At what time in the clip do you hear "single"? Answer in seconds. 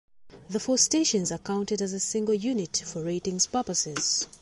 1.99-2.33